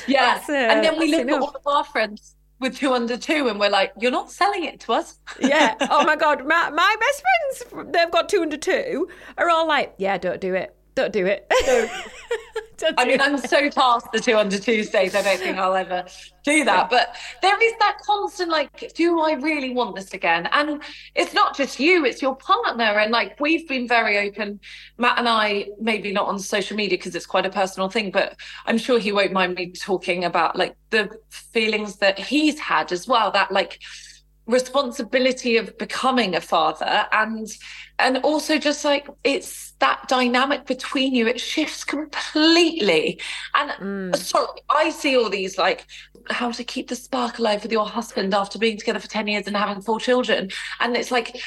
[0.07, 0.41] Yeah.
[0.49, 1.43] Uh, and then we look at enough.
[1.43, 4.81] all of our friends with two under two and we're like, you're not selling it
[4.81, 5.19] to us.
[5.41, 5.75] yeah.
[5.81, 7.23] Oh my god, my my best
[7.71, 11.27] friends, they've got two under two, are all like, yeah, don't do it, don't do
[11.27, 11.47] it,
[12.97, 15.15] I mean, I'm so past the two under Tuesdays.
[15.15, 16.05] I don't think I'll ever
[16.45, 16.89] do that.
[16.91, 20.49] But there is that constant, like, do I really want this again?
[20.53, 20.83] And
[21.15, 22.85] it's not just you, it's your partner.
[22.85, 24.61] And like, we've been very open.
[24.99, 28.37] Matt and I, maybe not on social media because it's quite a personal thing, but
[28.67, 33.07] I'm sure he won't mind me talking about like the feelings that he's had as
[33.07, 33.31] well.
[33.31, 33.81] That like,
[34.51, 37.49] responsibility of becoming a father and
[37.99, 43.19] and also just like it's that dynamic between you it shifts completely.
[43.55, 44.17] And mm.
[44.17, 45.87] sorry i see all these like
[46.29, 49.47] how to keep the spark alive with your husband after being together for 10 years
[49.47, 50.51] and having four children.
[50.81, 51.41] And it's like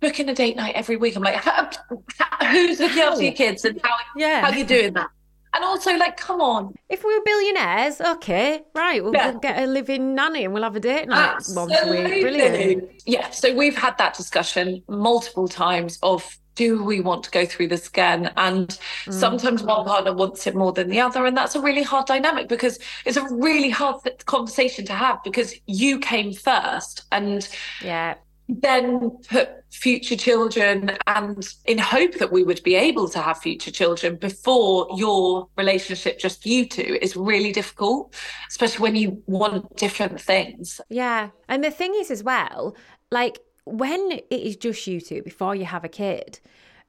[0.00, 1.16] booking a date night every week.
[1.16, 1.42] I'm like
[2.42, 5.08] who's looking after your kids and how yeah how are you doing that
[5.56, 6.74] and also, like, come on.
[6.88, 9.32] If we were billionaires, okay, right, we'll, yeah.
[9.40, 11.74] get a living nanny and we'll have a date night Absolutely.
[11.74, 12.22] once a week.
[12.22, 13.02] Brilliant.
[13.06, 17.68] Yeah, so we've had that discussion multiple times of do we want to go through
[17.68, 18.32] this again?
[18.36, 19.12] And mm.
[19.12, 21.24] sometimes one partner wants it more than the other.
[21.26, 25.54] And that's a really hard dynamic because it's a really hard conversation to have because
[25.66, 27.04] you came first.
[27.12, 27.46] And
[27.82, 28.14] yeah,
[28.48, 33.70] then put future children and in hope that we would be able to have future
[33.70, 38.14] children before your relationship just you two is really difficult
[38.48, 40.80] especially when you want different things.
[40.88, 42.76] Yeah and the thing is as well
[43.10, 46.38] like when it is just you two before you have a kid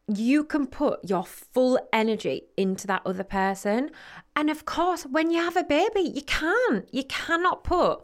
[0.07, 3.91] you can put your full energy into that other person.
[4.37, 8.01] And of course when you have a baby you can't you cannot put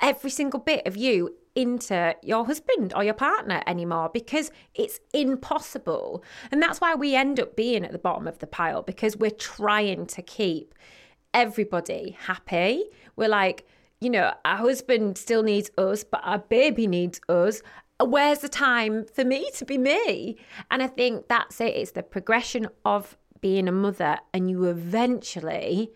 [0.00, 6.22] every single bit of you into your husband or your partner anymore because it's impossible.
[6.52, 9.30] And that's why we end up being at the bottom of the pile because we're
[9.30, 10.74] trying to keep
[11.34, 12.84] everybody happy.
[13.16, 13.66] We're like,
[14.00, 17.62] you know, our husband still needs us, but our baby needs us.
[17.98, 20.36] Where's the time for me to be me?
[20.70, 21.74] And I think that's it.
[21.74, 25.92] It's the progression of being a mother, and you eventually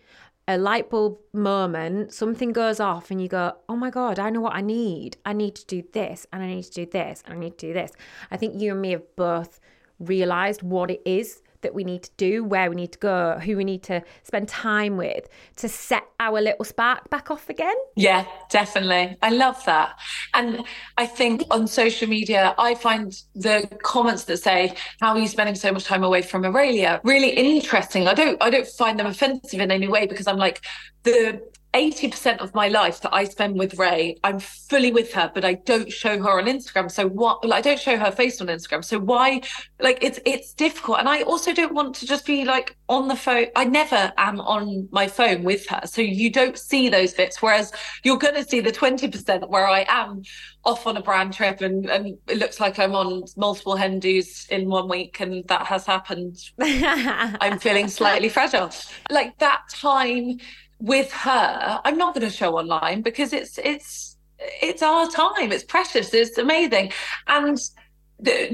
[0.51, 4.41] a light bulb moment, something goes off, and you go, Oh my God, I know
[4.41, 5.17] what I need.
[5.25, 7.67] I need to do this, and I need to do this, and I need to
[7.67, 7.91] do this.
[8.29, 9.59] I think you and me have both
[9.99, 13.57] realized what it is that we need to do, where we need to go, who
[13.57, 17.75] we need to spend time with to set our little spark back off again.
[17.95, 19.17] Yeah, definitely.
[19.21, 19.99] I love that.
[20.33, 20.63] And
[20.97, 25.55] I think on social media, I find the comments that say, How are you spending
[25.55, 27.01] so much time away from Aurelia?
[27.03, 28.07] really interesting.
[28.07, 30.61] I don't I don't find them offensive in any way because I'm like
[31.03, 31.41] the
[31.73, 35.53] 80% of my life that I spend with Ray, I'm fully with her, but I
[35.53, 36.91] don't show her on Instagram.
[36.91, 38.83] So what like, I don't show her face on Instagram.
[38.83, 39.41] So why
[39.79, 40.99] like it's it's difficult.
[40.99, 43.47] And I also don't want to just be like on the phone.
[43.55, 45.81] I never am on my phone with her.
[45.85, 47.41] So you don't see those bits.
[47.41, 47.71] Whereas
[48.03, 50.23] you're gonna see the 20% where I am
[50.65, 54.45] off on a brand trip and, and it looks like I'm on multiple hen dos
[54.49, 56.37] in one week and that has happened.
[56.61, 58.71] I'm feeling slightly fragile.
[59.09, 60.39] Like that time
[60.81, 65.51] with her, I'm not going to show online because it's it's it's our time.
[65.51, 66.13] It's precious.
[66.13, 66.91] It's amazing,
[67.27, 67.59] and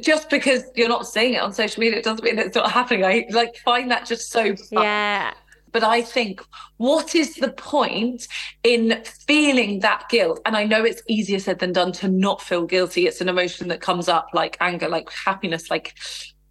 [0.02, 3.06] just because you're not seeing it on social media, it doesn't mean it's not happening.
[3.06, 4.84] I like find that just so fun.
[4.84, 5.34] yeah.
[5.74, 6.42] But I think,
[6.78, 8.28] what is the point
[8.64, 10.40] in feeling that guilt?
[10.46, 13.06] And I know it's easier said than done to not feel guilty.
[13.06, 15.94] It's an emotion that comes up like anger, like happiness, like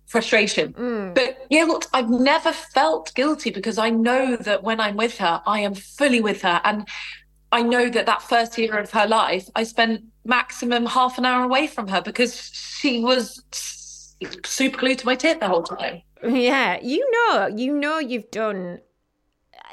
[0.07, 0.73] frustration.
[0.73, 1.14] Mm.
[1.14, 5.61] But guilt, I've never felt guilty because I know that when I'm with her, I
[5.61, 6.61] am fully with her.
[6.64, 6.87] And
[7.53, 11.45] I know that that first year of her life, I spent maximum half an hour
[11.45, 13.42] away from her because she was
[14.45, 16.03] super glued to my tit the whole time.
[16.27, 18.81] Yeah, you know, you know, you've done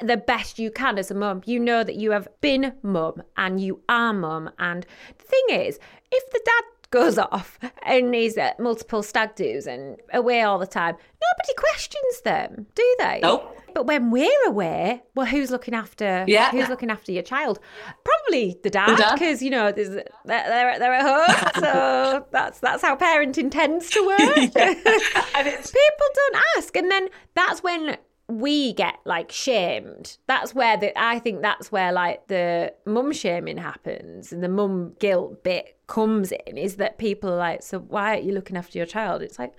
[0.02, 1.42] the best you can as a mum.
[1.46, 4.50] You know that you have been mum and you are mum.
[4.58, 4.86] And
[5.18, 5.78] the thing is,
[6.10, 10.58] if the dad goes off and he's at uh, multiple stag do's and away all
[10.60, 13.18] the time, nobody questions them, do they?
[13.20, 13.50] Nope.
[13.74, 16.24] But when we're away, well, who's looking after?
[16.28, 16.52] Yeah.
[16.52, 17.58] Who's looking after your child?
[18.04, 22.94] Probably the dad, because you know they're, they're they're at home, so that's that's how
[22.94, 24.20] parenting tends to work.
[24.54, 27.96] People don't ask, and then that's when
[28.28, 30.16] we get like shamed.
[30.26, 34.94] That's where the I think that's where like the mum shaming happens and the mum
[34.98, 38.78] guilt bit comes in is that people are like, so why aren't you looking after
[38.78, 39.22] your child?
[39.22, 39.54] It's like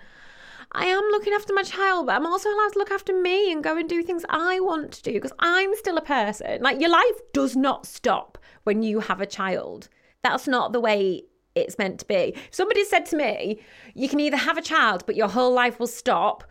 [0.72, 3.64] I am looking after my child, but I'm also allowed to look after me and
[3.64, 6.62] go and do things I want to do because I'm still a person.
[6.62, 9.90] Like your life does not stop when you have a child.
[10.24, 12.36] That's not the way it's meant to be.
[12.52, 13.62] Somebody said to me,
[13.94, 16.44] you can either have a child, but your whole life will stop,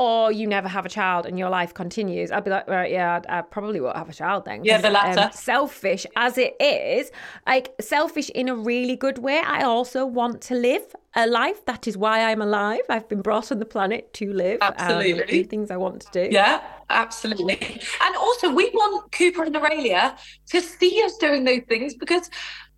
[0.00, 3.20] or you never have a child and your life continues, I'd be like, right, yeah,
[3.28, 4.64] I, I probably won't have a child then.
[4.64, 5.24] Yeah, the latter.
[5.24, 7.10] Um, selfish as it is,
[7.46, 9.40] like selfish in a really good way.
[9.40, 11.66] I also want to live a life.
[11.66, 12.80] That is why I'm alive.
[12.88, 14.60] I've been brought on the planet to live.
[14.62, 15.26] Absolutely.
[15.26, 16.32] do things I want to do.
[16.32, 16.62] Yeah.
[16.88, 17.82] absolutely.
[18.02, 20.16] And also, we want Cooper and Aurelia
[20.48, 22.30] to see us doing those things because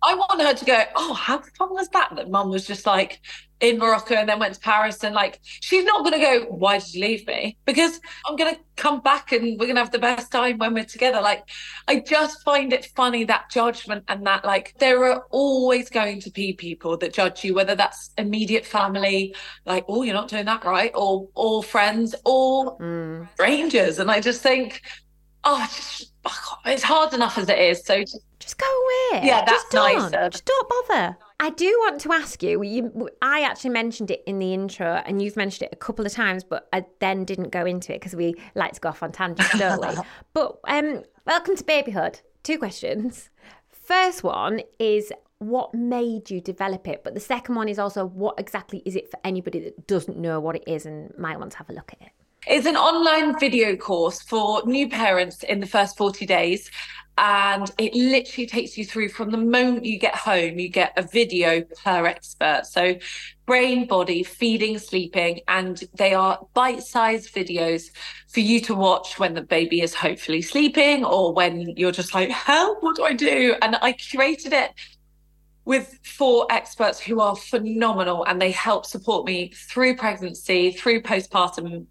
[0.05, 2.13] I want her to go, oh, how fun was that?
[2.17, 3.21] That mum was just like
[3.63, 5.03] in Morocco and then went to Paris.
[5.03, 7.57] And like, she's not going to go, why did you leave me?
[7.63, 10.73] Because I'm going to come back and we're going to have the best time when
[10.73, 11.21] we're together.
[11.21, 11.47] Like,
[11.87, 16.29] I just find it funny that judgment and that, like, there are always going to
[16.29, 19.33] be people that judge you, whether that's immediate family,
[19.65, 23.29] like, oh, you're not doing that right, or, or friends, or mm.
[23.35, 23.99] strangers.
[23.99, 24.81] And I just think,
[25.45, 27.85] oh, just, oh, it's hard enough as it is.
[27.85, 29.25] So just, just go away.
[29.25, 30.11] Yeah, that's just don't.
[30.11, 30.29] nicer.
[30.29, 31.17] Just don't bother.
[31.39, 33.09] I do want to ask you, you.
[33.21, 36.43] I actually mentioned it in the intro, and you've mentioned it a couple of times,
[36.43, 39.57] but I then didn't go into it because we like to go off on tangents,
[39.57, 40.01] don't we?
[40.33, 42.19] but um, welcome to babyhood.
[42.43, 43.29] Two questions.
[43.71, 48.39] First one is what made you develop it, but the second one is also what
[48.39, 51.57] exactly is it for anybody that doesn't know what it is and might want to
[51.57, 52.13] have a look at it.
[52.45, 56.69] It's an online video course for new parents in the first 40 days.
[57.17, 61.03] And it literally takes you through from the moment you get home, you get a
[61.03, 62.65] video per expert.
[62.65, 62.95] So,
[63.45, 67.91] brain, body, feeding, sleeping, and they are bite sized videos
[68.29, 72.29] for you to watch when the baby is hopefully sleeping or when you're just like,
[72.29, 73.55] help, what do I do?
[73.61, 74.71] And I curated it
[75.65, 81.85] with four experts who are phenomenal and they help support me through pregnancy, through postpartum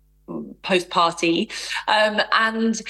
[0.62, 1.50] post party
[1.88, 2.82] um, and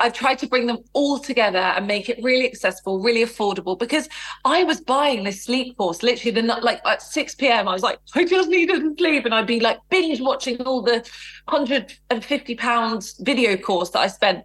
[0.00, 4.08] i've tried to bring them all together and make it really accessible really affordable because
[4.44, 7.98] i was buying this sleep course literally the like at 6 p.m i was like
[8.14, 11.04] i just needed sleep and i'd be like binge watching all the
[11.46, 14.44] 150 pounds video course that i spent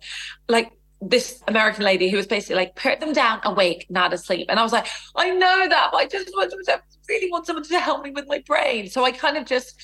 [0.50, 0.72] like
[1.10, 4.48] this American lady who was basically like, put them down, awake, not asleep.
[4.50, 7.64] And I was like, I know that, but I just want to, really want someone
[7.64, 8.90] to help me with my brain.
[8.90, 9.76] So I kind of just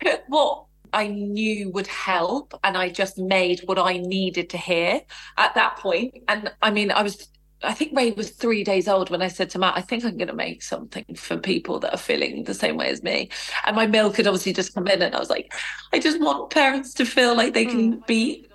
[0.00, 2.58] put what I knew would help.
[2.64, 5.00] And I just made what I needed to hear
[5.36, 6.14] at that point.
[6.28, 7.28] And I mean, I was
[7.64, 10.16] I think Ray was three days old when I said to Matt, I think I'm
[10.16, 13.30] going to make something for people that are feeling the same way as me.
[13.64, 15.52] And my milk had obviously just come in, and I was like,
[15.92, 18.06] I just want parents to feel like they can mm.
[18.06, 18.46] be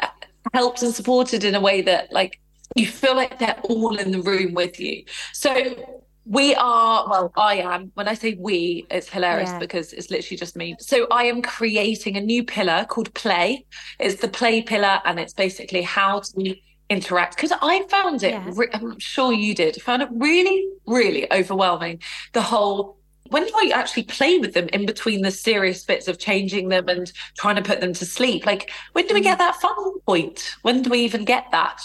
[0.54, 2.40] helped and supported in a way that, like,
[2.76, 5.04] you feel like they're all in the room with you.
[5.34, 5.97] So
[6.30, 7.92] we are, well, I am.
[7.94, 9.60] When I say we, it's hilarious yeah.
[9.60, 10.76] because it's literally just me.
[10.80, 13.66] So I am creating a new pillar called Play.
[14.00, 16.56] It's the Play pillar, and it's basically how to
[16.90, 17.38] interact.
[17.38, 18.52] Because I found it, yeah.
[18.54, 22.02] re- I'm sure you did, found it really, really overwhelming.
[22.34, 22.98] The whole
[23.30, 26.88] when do I actually play with them in between the serious bits of changing them
[26.88, 28.46] and trying to put them to sleep?
[28.46, 29.40] Like, when do we get mm.
[29.40, 30.56] that fun point?
[30.62, 31.82] When do we even get that?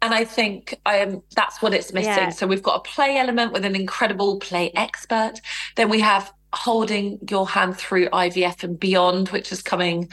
[0.00, 2.12] And I think um, that's what it's missing.
[2.12, 2.28] Yeah.
[2.30, 5.34] So we've got a play element with an incredible play expert.
[5.74, 10.08] Then we have holding your hand through IVF and beyond, which is coming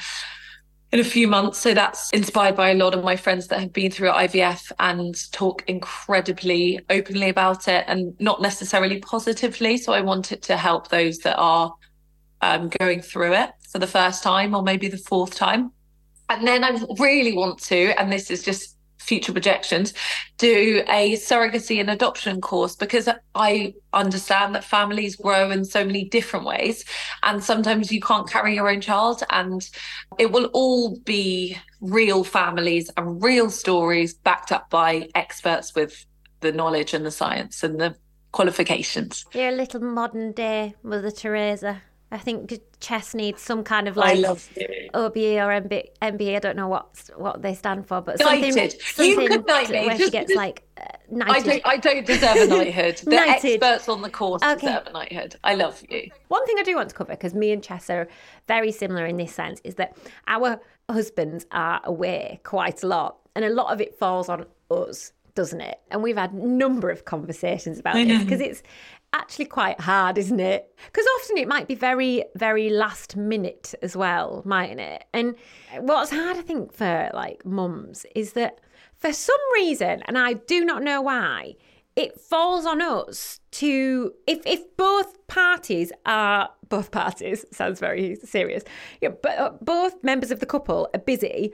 [0.91, 1.59] in a few months.
[1.59, 5.15] So that's inspired by a lot of my friends that have been through IVF and
[5.31, 9.77] talk incredibly openly about it and not necessarily positively.
[9.77, 11.73] So I wanted to help those that are
[12.41, 15.71] um, going through it for the first time or maybe the fourth time.
[16.29, 18.74] And then I really want to, and this is just
[19.06, 19.93] future projections,
[20.38, 26.06] do a surrogacy and adoption course because I understand that families grow in so many
[26.06, 26.84] different ways.
[27.24, 29.68] And sometimes you can't carry your own child, and
[30.18, 36.06] it will all be real families and real stories backed up by experts with
[36.41, 37.95] the knowledge and the science and the
[38.32, 39.26] qualifications.
[39.34, 41.82] You're a little modern day Mother Teresa.
[42.12, 44.38] I think chess needs some kind of like OBE
[44.93, 46.36] or MB, MBA.
[46.36, 49.88] I don't know what what they stand for, but something, something you could knight me.
[49.88, 51.32] where she gets like uh, knighted.
[51.32, 53.01] I don't, I don't deserve a knighthood.
[53.06, 53.64] The knighted.
[53.64, 54.68] experts on the course okay.
[54.68, 55.36] deserve a knighthood.
[55.43, 56.10] I love you.
[56.28, 58.08] One thing I do want to cover because me and Chess are
[58.47, 59.97] very similar in this sense is that
[60.28, 65.12] our husbands are away quite a lot, and a lot of it falls on us
[65.36, 65.82] doesn't it?
[65.91, 68.64] And we've had a number of conversations about this because it's
[69.14, 70.74] actually quite hard, isn't it?
[70.86, 75.06] Because often it might be very, very last minute as well, mightn't it?
[75.14, 75.36] And
[75.80, 78.60] what's hard, I think, for like mums is that
[78.97, 81.56] for some reason, and I do not know why,
[81.95, 88.64] it falls on us to if if both parties are both parties sounds very serious,
[89.01, 91.53] yeah, but uh, both members of the couple are busy,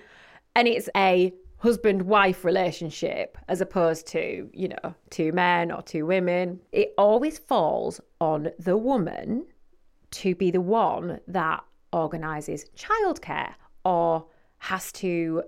[0.55, 1.31] and it's a
[1.61, 6.59] husband wife relationship as opposed to, you know, two men or two women.
[6.71, 9.45] It always falls on the woman
[10.11, 13.53] to be the one that organises childcare
[13.85, 14.25] or
[14.57, 15.43] has to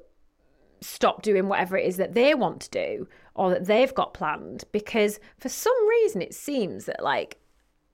[0.82, 4.66] stop doing whatever it is that they want to do or that they've got planned
[4.72, 7.40] because for some reason it seems that like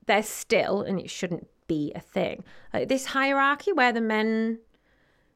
[0.07, 2.43] there's still and it shouldn't be a thing
[2.73, 4.57] like this hierarchy where the men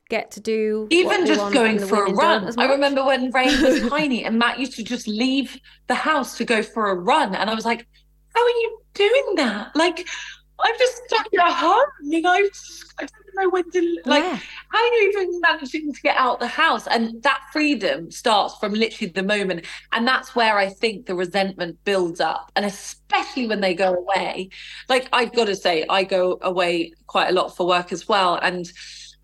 [0.09, 2.53] get to do Even just going for a run.
[2.59, 6.45] I remember when Ray was tiny and Matt used to just leave the house to
[6.45, 7.35] go for a run.
[7.35, 7.87] And I was like,
[8.35, 9.75] how are you doing that?
[9.75, 10.07] Like,
[10.59, 11.85] I'm just stuck at home.
[12.03, 12.41] You know, I
[12.99, 14.39] don't know when to, like, Yeah.
[14.69, 16.85] how are you even managing to get out the house?
[16.87, 19.65] And that freedom starts from literally the moment.
[19.91, 22.51] And that's where I think the resentment builds up.
[22.55, 24.49] And especially when they go away.
[24.89, 28.35] Like, I've got to say, I go away quite a lot for work as well.
[28.35, 28.71] And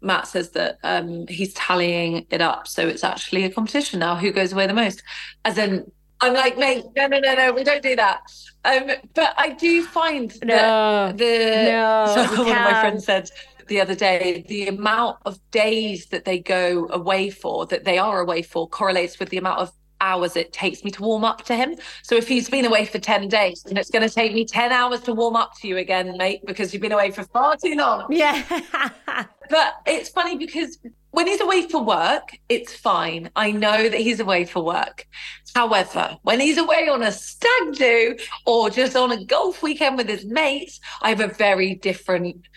[0.01, 2.67] Matt says that um, he's tallying it up.
[2.67, 5.03] So it's actually a competition now who goes away the most.
[5.45, 5.91] As in,
[6.21, 8.21] I'm like, mate, no, no, no, no, we don't do that.
[8.65, 13.29] Um, but I do find No, that the no, one of my friends said
[13.67, 18.19] the other day the amount of days that they go away for that they are
[18.19, 19.71] away for correlates with the amount of
[20.01, 22.99] hours it takes me to warm up to him so if he's been away for
[22.99, 25.77] 10 days and it's going to take me 10 hours to warm up to you
[25.77, 28.43] again mate because you've been away for far too long Yeah.
[29.49, 30.77] but it's funny because
[31.11, 33.31] when he's away for work, it's fine.
[33.35, 35.07] I know that he's away for work.
[35.55, 40.07] However, when he's away on a stag do or just on a golf weekend with
[40.07, 42.47] his mates, I have a very different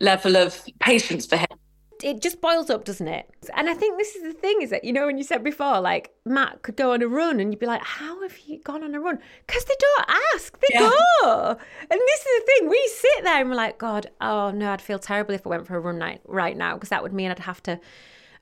[0.00, 1.46] level of patience for him.
[2.02, 3.28] It just boils up, doesn't it?
[3.54, 5.80] And I think this is the thing is that, you know, when you said before,
[5.80, 8.82] like Matt could go on a run and you'd be like, how have you gone
[8.82, 9.18] on a run?
[9.46, 10.90] Because they don't ask, they Yeah.
[11.22, 11.56] go.
[11.90, 14.82] And this is the thing, we sit there and we're like, God, oh no, I'd
[14.82, 17.30] feel terrible if I went for a run night right now because that would mean
[17.30, 17.80] I'd have to.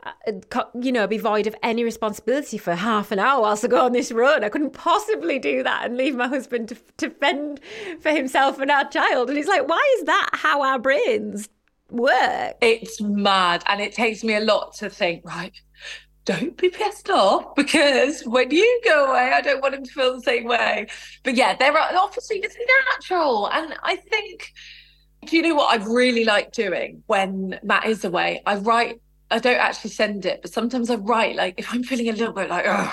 [0.03, 3.85] uh, You know, be void of any responsibility for half an hour whilst I go
[3.85, 4.43] on this run.
[4.43, 7.61] I couldn't possibly do that and leave my husband to, to fend
[8.01, 9.29] for himself and our child.
[9.29, 11.51] And it's like, why is that how our brains
[11.93, 12.57] work?
[12.61, 13.63] It's mad.
[13.67, 15.53] And it takes me a lot to think, right,
[16.25, 20.15] don't be pissed off because when you go away, I don't want him to feel
[20.15, 20.87] the same way.
[21.25, 22.57] But yeah, there are obviously it's
[22.93, 23.49] natural.
[23.51, 24.53] And I think,
[25.27, 28.43] do you know what I really like doing when Matt is away?
[28.47, 32.09] I write, I don't actually send it, but sometimes I write, like, if I'm feeling
[32.09, 32.93] a little bit like, oh,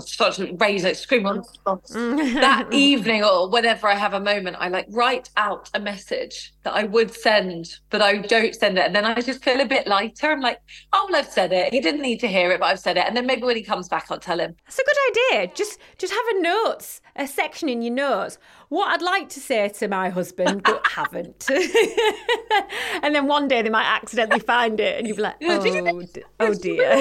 [0.00, 2.34] start to raise it, scream on mm.
[2.34, 6.74] that evening or whenever I have a moment, I like write out a message that
[6.74, 8.86] I would send, but I don't send it.
[8.86, 10.30] And then I just feel a bit lighter.
[10.30, 10.60] I'm like,
[10.92, 11.72] oh, well, I've said it.
[11.72, 13.04] He didn't need to hear it, but I've said it.
[13.06, 14.54] And then maybe when he comes back, I'll tell him.
[14.64, 15.52] That's a good idea.
[15.54, 18.38] Just just have a notes, a section in your notes.
[18.68, 21.48] What I'd like to say to my husband, but haven't.
[23.02, 26.02] and then one day they might accidentally find it, and you'll be like, Yeah, oh,
[26.40, 27.00] oh dear.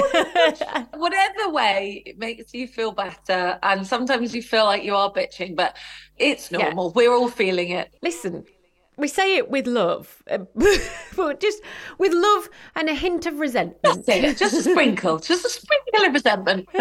[0.95, 3.57] Whatever way it makes you feel better.
[3.63, 5.75] And sometimes you feel like you are bitching, but
[6.17, 6.59] it's Yeah.
[6.59, 6.91] normal.
[6.91, 7.93] We're all feeling it.
[8.01, 8.45] Listen,
[8.97, 10.37] we say it with love, uh,
[11.15, 11.61] but just
[11.97, 14.05] with love and a hint of resentment.
[14.05, 16.69] Just a sprinkle, just a sprinkle of resentment.
[16.73, 16.77] a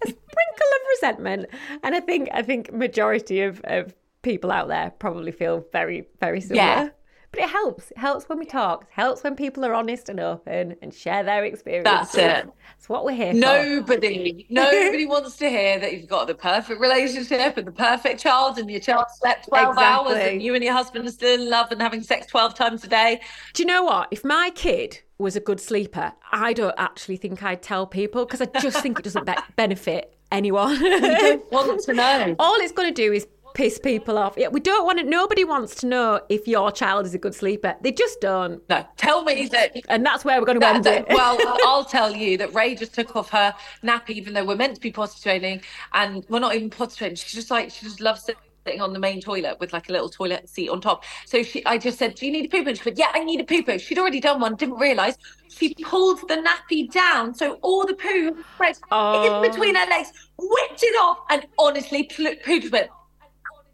[0.00, 1.46] sprinkle of resentment.
[1.82, 6.40] And I think I think majority of, of people out there probably feel very, very
[6.40, 6.62] similar.
[6.62, 6.88] Yeah.
[7.32, 7.90] But it helps.
[7.92, 8.82] It helps when we talk.
[8.82, 11.90] It helps when people are honest and open and share their experiences.
[11.90, 12.46] That's it.
[12.68, 13.38] That's what we're here for.
[13.38, 18.58] Nobody, nobody wants to hear that you've got the perfect relationship and the perfect child,
[18.58, 20.32] and your child slept 12 hours, Exactly.
[20.34, 22.88] and you and your husband are still in love and having sex 12 times a
[22.88, 23.22] day.
[23.54, 24.08] Do you know what?
[24.10, 28.42] If my kid was a good sleeper, I don't actually think I'd tell people because
[28.42, 30.78] I just think it doesn't be- benefit anyone.
[30.78, 32.36] You don't want to know.
[32.38, 34.34] All it's going to do is piss people off.
[34.36, 35.06] Yeah, we don't want it.
[35.06, 37.74] Nobody wants to know if your child is a good sleeper.
[37.82, 38.62] They just don't.
[38.68, 39.76] No, tell me that.
[39.88, 41.14] And that's where we're going to that- end that- it.
[41.14, 41.36] well,
[41.66, 44.80] I'll tell you that Ray just took off her nappy, even though we're meant to
[44.80, 47.16] be potty training, and we're not even potty training.
[47.16, 48.22] She's just like she just loves
[48.64, 51.02] sitting on the main toilet with like a little toilet seat on top.
[51.26, 53.24] So she, I just said, "Do you need a poo?" And she said, "Yeah, I
[53.24, 55.16] need a poo poo." She'd already done one, didn't realise.
[55.48, 59.42] She pulled the nappy down, so all the poo spread Oh.
[59.42, 62.88] in between her legs, whipped it off, and honestly, pooed went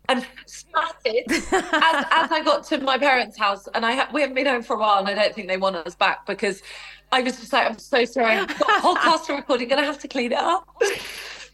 [0.09, 3.69] and splattered as, as I got to my parents' house.
[3.75, 5.57] And I ha- we haven't been home for a while, and I don't think they
[5.57, 6.63] want us back because
[7.13, 8.37] I was just like, I'm so sorry.
[8.37, 9.61] I've got a podcast to record.
[9.61, 10.67] You're going to have to clean it up.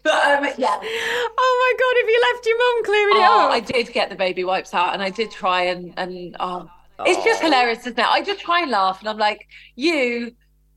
[0.05, 0.79] But um, yeah.
[0.83, 1.95] oh my god!
[1.97, 4.75] If you left your mum clearing it Oh, up, I did get the baby wipes
[4.75, 6.71] out, and I did try and and um,
[7.07, 8.05] it's just hilarious, isn't it?
[8.07, 10.33] I just try and laugh, and I'm like, you,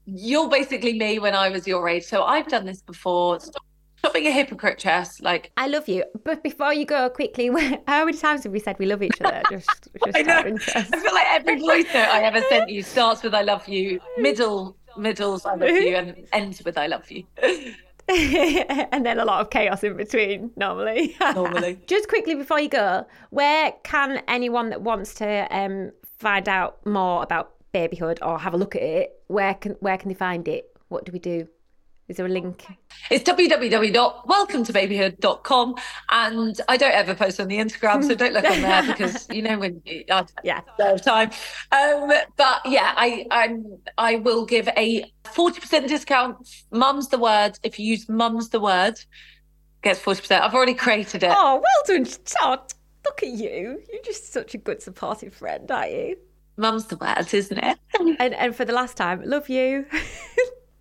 [0.05, 3.39] you're basically me when I was your age, so I've done this before.
[3.41, 3.63] Stop,
[3.98, 5.22] stop being a hypocrite, Chess.
[5.22, 6.04] Like, I love you.
[6.24, 7.48] But before you go, quickly,
[7.88, 9.41] how many times have we said we love each other?
[9.50, 10.38] Just, just I know.
[10.38, 14.00] I feel like every voice note I ever sent you starts with "I love you,"
[14.18, 17.24] middle middles "I love you," and ends with "I love you."
[18.10, 21.16] and then a lot of chaos in between, normally.
[21.20, 21.80] Normally.
[21.88, 27.24] Just quickly before you go, where can anyone that wants to um, find out more
[27.24, 30.66] about babyhood or have a look at it, where can where can they find it?
[30.89, 31.48] What do we do?
[32.08, 32.66] Is there a link?
[33.12, 35.76] It's www.welcometobabyhood.com.
[36.10, 39.41] And I don't ever post on the Instagram, so don't look on there because you
[39.41, 40.62] know when you, I Yeah.
[40.78, 41.32] don't have time.
[41.72, 46.47] Um, but yeah, I I'm I will give a 40% discount.
[46.72, 47.60] Mum's the word.
[47.64, 48.97] If you use mum's the word,
[49.82, 50.39] gets 40%.
[50.39, 51.32] I've already created it.
[51.36, 52.74] Oh, well done, Todd.
[53.05, 53.82] Look at you.
[53.91, 56.18] You're just such a good supportive friend, aren't you?
[56.55, 57.78] Mum's the word, isn't it?
[57.99, 59.86] And and for the last time, love you.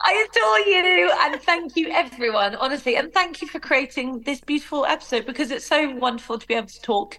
[0.00, 2.96] I adore you and thank you everyone, honestly.
[2.96, 6.68] And thank you for creating this beautiful episode because it's so wonderful to be able
[6.68, 7.18] to talk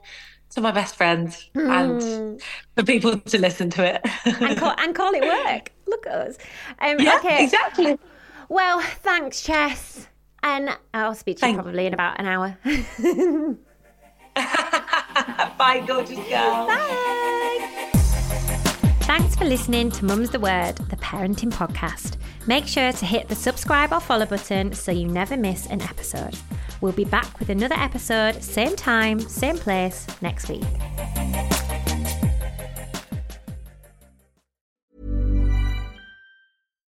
[0.51, 2.41] to my best friends and
[2.75, 4.01] for people to listen to it.
[4.41, 5.71] and call and call it work.
[5.87, 6.37] Look at us.
[6.79, 7.43] Um, yeah, okay.
[7.43, 7.97] exactly.
[8.49, 10.07] Well, thanks, Chess.
[10.43, 12.57] And I'll speak to you Thank- probably in about an hour.
[15.57, 16.67] Bye, gorgeous girl.
[16.67, 17.33] Bye.
[19.17, 22.17] Thanks for listening to Mum's the Word, the parenting podcast.
[22.45, 26.37] Make sure to hit the subscribe or follow button so you never miss an episode.
[26.81, 30.61] We'll be back with another episode, same time, same place, next week.